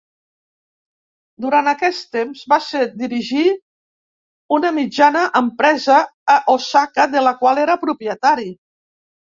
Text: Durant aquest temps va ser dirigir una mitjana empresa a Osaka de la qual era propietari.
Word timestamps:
Durant 1.45 1.69
aquest 1.71 2.07
temps 2.17 2.41
va 2.55 2.59
ser 2.69 2.81
dirigir 3.03 3.45
una 4.59 4.75
mitjana 4.81 5.23
empresa 5.45 6.03
a 6.39 6.43
Osaka 6.59 7.11
de 7.15 7.27
la 7.29 7.37
qual 7.45 7.65
era 7.69 7.81
propietari. 7.87 8.53